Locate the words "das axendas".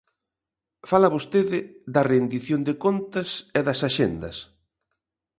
3.67-4.37